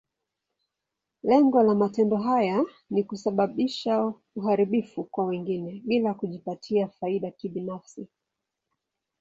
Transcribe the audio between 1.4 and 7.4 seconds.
la matendo haya ni kusababisha uharibifu kwa wengine, bila kujipatia faida